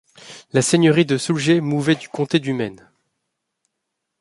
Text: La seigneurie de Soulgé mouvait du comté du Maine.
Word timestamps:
La 0.51 0.63
seigneurie 0.63 1.05
de 1.05 1.19
Soulgé 1.19 1.61
mouvait 1.61 1.93
du 1.93 2.09
comté 2.09 2.39
du 2.39 2.53
Maine. 2.53 2.89